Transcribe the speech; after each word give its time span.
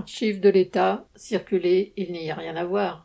Archives 0.00 0.40
de 0.40 0.48
l'État, 0.48 1.06
circulé, 1.14 1.92
il 1.98 2.12
n'y 2.12 2.30
a 2.30 2.34
rien 2.34 2.56
à 2.56 2.64
voir. 2.64 3.04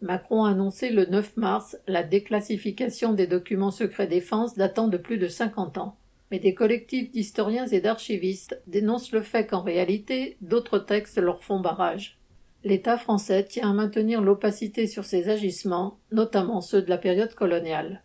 Macron 0.00 0.44
a 0.44 0.52
annoncé 0.52 0.88
le 0.88 1.04
9 1.04 1.36
mars 1.36 1.76
la 1.86 2.02
déclassification 2.02 3.12
des 3.12 3.26
documents 3.26 3.70
secrets 3.70 4.06
défense 4.06 4.54
datant 4.54 4.88
de 4.88 4.96
plus 4.96 5.18
de 5.18 5.28
50 5.28 5.76
ans. 5.76 5.98
Mais 6.30 6.38
des 6.38 6.54
collectifs 6.54 7.10
d'historiens 7.10 7.66
et 7.66 7.82
d'archivistes 7.82 8.58
dénoncent 8.66 9.12
le 9.12 9.20
fait 9.20 9.46
qu'en 9.46 9.60
réalité, 9.60 10.38
d'autres 10.40 10.78
textes 10.78 11.18
leur 11.18 11.44
font 11.44 11.60
barrage. 11.60 12.18
L'État 12.64 12.96
français 12.96 13.44
tient 13.44 13.68
à 13.68 13.74
maintenir 13.74 14.22
l'opacité 14.22 14.86
sur 14.86 15.04
ses 15.04 15.28
agissements, 15.28 15.98
notamment 16.10 16.62
ceux 16.62 16.80
de 16.80 16.88
la 16.88 16.96
période 16.96 17.34
coloniale. 17.34 18.02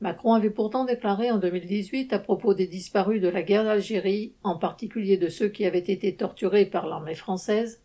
Macron 0.00 0.34
avait 0.34 0.50
pourtant 0.50 0.84
déclaré 0.84 1.30
en 1.30 1.38
2018 1.38 2.12
à 2.12 2.18
propos 2.18 2.54
des 2.54 2.66
disparus 2.66 3.20
de 3.20 3.28
la 3.28 3.42
guerre 3.42 3.64
d'Algérie, 3.64 4.34
en 4.44 4.56
particulier 4.56 5.16
de 5.16 5.28
ceux 5.28 5.48
qui 5.48 5.66
avaient 5.66 5.78
été 5.78 6.14
torturés 6.14 6.66
par 6.66 6.86
l'armée 6.86 7.16
française, 7.16 7.80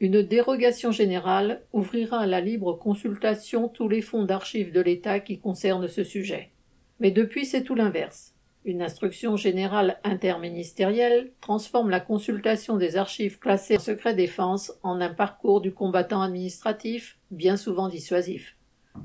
une 0.00 0.22
dérogation 0.22 0.92
générale 0.92 1.62
ouvrira 1.72 2.20
à 2.20 2.26
la 2.26 2.40
libre 2.40 2.74
consultation 2.74 3.68
tous 3.68 3.88
les 3.88 4.00
fonds 4.00 4.24
d'archives 4.24 4.72
de 4.72 4.80
l'État 4.80 5.18
qui 5.18 5.40
concernent 5.40 5.88
ce 5.88 6.04
sujet. 6.04 6.50
Mais 7.00 7.10
depuis 7.10 7.44
c'est 7.44 7.64
tout 7.64 7.74
l'inverse. 7.74 8.34
Une 8.64 8.82
instruction 8.82 9.36
générale 9.36 9.98
interministérielle 10.04 11.32
transforme 11.40 11.90
la 11.90 12.00
consultation 12.00 12.76
des 12.76 12.96
archives 12.96 13.38
classées 13.38 13.76
en 13.76 13.80
secret 13.80 14.14
défense 14.14 14.72
en 14.82 15.00
un 15.00 15.12
parcours 15.12 15.60
du 15.60 15.72
combattant 15.72 16.22
administratif, 16.22 17.18
bien 17.30 17.56
souvent 17.56 17.88
dissuasif. 17.88 18.56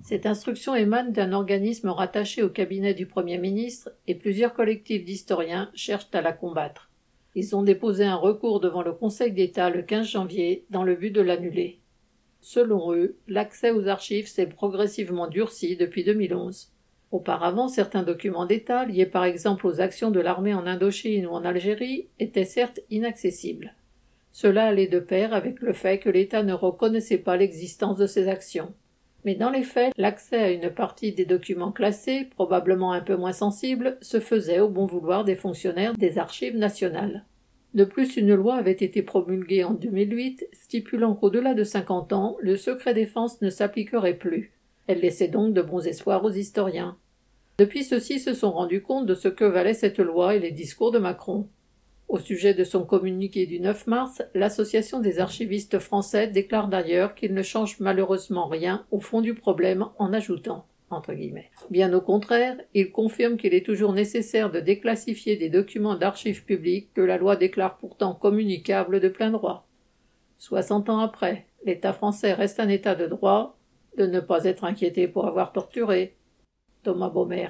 Cette 0.01 0.25
instruction 0.25 0.75
émane 0.75 1.11
d'un 1.11 1.33
organisme 1.33 1.89
rattaché 1.89 2.41
au 2.43 2.49
cabinet 2.49 2.93
du 2.93 3.05
Premier 3.05 3.37
ministre 3.37 3.91
et 4.07 4.15
plusieurs 4.15 4.53
collectifs 4.53 5.05
d'historiens 5.05 5.69
cherchent 5.73 6.13
à 6.13 6.21
la 6.21 6.33
combattre. 6.33 6.89
Ils 7.35 7.55
ont 7.55 7.63
déposé 7.63 8.05
un 8.05 8.15
recours 8.15 8.59
devant 8.59 8.83
le 8.83 8.93
Conseil 8.93 9.31
d'État 9.31 9.69
le 9.69 9.81
15 9.81 10.07
janvier 10.07 10.65
dans 10.69 10.83
le 10.83 10.95
but 10.95 11.11
de 11.11 11.21
l'annuler. 11.21 11.79
Selon 12.41 12.93
eux, 12.93 13.17
l'accès 13.27 13.71
aux 13.71 13.87
archives 13.87 14.27
s'est 14.27 14.47
progressivement 14.47 15.27
durci 15.27 15.77
depuis 15.77 16.03
2011. 16.03 16.71
Auparavant, 17.11 17.67
certains 17.67 18.03
documents 18.03 18.45
d'État, 18.45 18.85
liés 18.85 19.05
par 19.05 19.23
exemple 19.23 19.65
aux 19.67 19.79
actions 19.79 20.11
de 20.11 20.19
l'armée 20.19 20.53
en 20.53 20.67
Indochine 20.67 21.27
ou 21.27 21.31
en 21.31 21.45
Algérie, 21.45 22.07
étaient 22.19 22.43
certes 22.43 22.81
inaccessibles. 22.89 23.75
Cela 24.31 24.65
allait 24.65 24.87
de 24.87 24.99
pair 24.99 25.33
avec 25.33 25.61
le 25.61 25.73
fait 25.73 25.99
que 25.99 26.09
l'État 26.09 26.43
ne 26.43 26.53
reconnaissait 26.53 27.19
pas 27.19 27.37
l'existence 27.37 27.97
de 27.97 28.07
ces 28.07 28.27
actions. 28.27 28.73
Mais 29.25 29.35
dans 29.35 29.49
les 29.49 29.63
faits, 29.63 29.93
l'accès 29.97 30.37
à 30.37 30.51
une 30.51 30.69
partie 30.69 31.13
des 31.13 31.25
documents 31.25 31.71
classés, 31.71 32.27
probablement 32.35 32.91
un 32.91 33.01
peu 33.01 33.15
moins 33.15 33.33
sensibles, 33.33 33.97
se 34.01 34.19
faisait 34.19 34.59
au 34.59 34.69
bon 34.69 34.85
vouloir 34.85 35.23
des 35.23 35.35
fonctionnaires 35.35 35.95
des 35.95 36.17
archives 36.17 36.57
nationales. 36.57 37.25
De 37.73 37.85
plus, 37.85 38.17
une 38.17 38.35
loi 38.35 38.55
avait 38.55 38.71
été 38.71 39.01
promulguée 39.01 39.63
en 39.63 39.73
2008 39.73 40.47
stipulant 40.51 41.15
qu'au-delà 41.15 41.53
de 41.53 41.63
50 41.63 42.13
ans, 42.13 42.37
le 42.39 42.55
secret 42.55 42.93
défense 42.93 43.41
ne 43.41 43.49
s'appliquerait 43.49 44.17
plus. 44.17 44.51
Elle 44.87 44.99
laissait 44.99 45.29
donc 45.29 45.53
de 45.53 45.61
bons 45.61 45.87
espoirs 45.87 46.23
aux 46.23 46.31
historiens. 46.31 46.97
Depuis 47.57 47.83
ceux-ci 47.83 48.19
se 48.19 48.33
sont 48.33 48.51
rendus 48.51 48.81
compte 48.81 49.05
de 49.05 49.15
ce 49.15 49.27
que 49.27 49.45
valait 49.45 49.73
cette 49.73 49.99
loi 49.99 50.35
et 50.35 50.39
les 50.39 50.51
discours 50.51 50.91
de 50.91 50.99
Macron. 50.99 51.47
Au 52.13 52.19
sujet 52.19 52.53
de 52.53 52.63
son 52.63 52.85
communiqué 52.85 53.47
du 53.47 53.59
9 53.59 53.87
mars, 53.87 54.21
l'Association 54.35 54.99
des 54.99 55.17
archivistes 55.17 55.79
français 55.79 56.27
déclare 56.27 56.67
d'ailleurs 56.67 57.15
qu'il 57.15 57.33
ne 57.33 57.41
change 57.41 57.79
malheureusement 57.79 58.47
rien 58.47 58.85
au 58.91 58.99
fond 58.99 59.19
du 59.19 59.33
problème 59.33 59.87
en 59.97 60.13
ajoutant 60.13 60.67
entre 60.91 61.13
guillemets. 61.13 61.49
Bien 61.71 61.91
au 61.91 62.01
contraire, 62.01 62.55
il 62.75 62.91
confirme 62.91 63.35
qu'il 63.35 63.55
est 63.55 63.65
toujours 63.65 63.93
nécessaire 63.93 64.51
de 64.51 64.59
déclassifier 64.59 65.37
des 65.37 65.49
documents 65.49 65.95
d'archives 65.95 66.45
publiques 66.45 66.93
que 66.93 67.01
la 67.01 67.17
loi 67.17 67.35
déclare 67.35 67.77
pourtant 67.77 68.13
communicables 68.13 68.99
de 68.99 69.09
plein 69.09 69.31
droit. 69.31 69.67
Soixante 70.37 70.89
ans 70.89 70.99
après, 70.99 71.47
l'État 71.65 71.93
français 71.93 72.33
reste 72.33 72.59
un 72.59 72.69
État 72.69 72.93
de 72.93 73.07
droit, 73.07 73.57
de 73.97 74.05
ne 74.05 74.19
pas 74.19 74.43
être 74.43 74.65
inquiété 74.65 75.07
pour 75.07 75.25
avoir 75.25 75.51
torturé. 75.51 76.15
Thomas 76.83 77.09
Baumer. 77.09 77.41